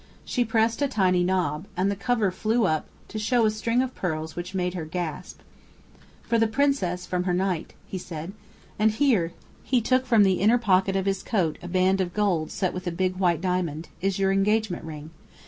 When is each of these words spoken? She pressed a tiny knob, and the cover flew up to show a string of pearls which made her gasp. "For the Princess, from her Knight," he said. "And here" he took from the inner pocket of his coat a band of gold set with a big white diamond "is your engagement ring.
She 0.25 0.43
pressed 0.43 0.81
a 0.81 0.87
tiny 0.87 1.23
knob, 1.23 1.67
and 1.77 1.91
the 1.91 1.95
cover 1.95 2.31
flew 2.31 2.65
up 2.65 2.87
to 3.07 3.19
show 3.19 3.45
a 3.45 3.51
string 3.51 3.83
of 3.83 3.93
pearls 3.93 4.35
which 4.35 4.55
made 4.55 4.73
her 4.73 4.83
gasp. 4.83 5.41
"For 6.23 6.39
the 6.39 6.47
Princess, 6.47 7.05
from 7.05 7.25
her 7.25 7.35
Knight," 7.35 7.75
he 7.85 7.99
said. 7.99 8.33
"And 8.79 8.89
here" 8.89 9.31
he 9.63 9.79
took 9.79 10.07
from 10.07 10.23
the 10.23 10.39
inner 10.39 10.57
pocket 10.57 10.95
of 10.95 11.05
his 11.05 11.21
coat 11.21 11.59
a 11.61 11.67
band 11.67 12.01
of 12.01 12.15
gold 12.15 12.49
set 12.49 12.73
with 12.73 12.87
a 12.87 12.91
big 12.91 13.17
white 13.17 13.41
diamond 13.41 13.89
"is 14.01 14.17
your 14.17 14.31
engagement 14.31 14.85
ring. 14.85 15.11